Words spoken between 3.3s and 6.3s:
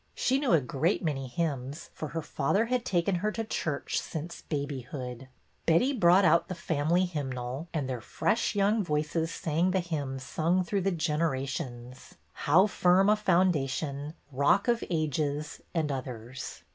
to church since babyhood. Betty brought